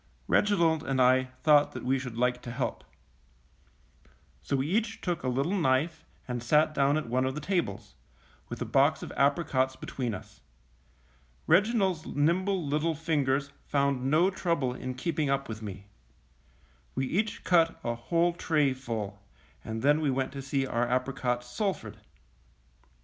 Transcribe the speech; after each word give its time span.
Reginald 0.27 0.81
and 0.81 0.99
I 0.99 1.25
thought 1.43 1.73
that 1.73 1.85
we 1.85 1.99
should 1.99 2.17
like 2.17 2.41
to 2.41 2.51
help. 2.51 2.83
So 4.41 4.55
we 4.55 4.65
each 4.65 4.99
took 5.01 5.21
a 5.21 5.27
little 5.27 5.55
knife 5.55 6.07
and 6.27 6.41
sat 6.41 6.73
down 6.73 6.97
at 6.97 7.05
one 7.07 7.23
of 7.23 7.35
the 7.35 7.39
tables, 7.39 7.93
with 8.49 8.59
a 8.63 8.65
box 8.65 9.03
of 9.03 9.13
apricots 9.15 9.75
between 9.75 10.15
us. 10.15 10.41
Reginald's 11.45 12.03
nimble 12.07 12.65
little 12.65 12.95
fingers 12.95 13.51
found 13.67 14.09
no 14.09 14.31
trouble 14.31 14.73
in 14.73 14.95
keeping 14.95 15.29
up 15.29 15.47
with 15.47 15.61
me. 15.61 15.85
We 16.95 17.05
each 17.05 17.43
cut 17.43 17.79
a 17.83 17.93
whole 17.93 18.33
tray 18.33 18.73
full, 18.73 19.21
and 19.63 19.83
then 19.83 20.01
we 20.01 20.09
went 20.09 20.31
to 20.31 20.41
see 20.41 20.65
our 20.65 20.87
apricots 20.89 21.45
sulphured. 21.45 21.99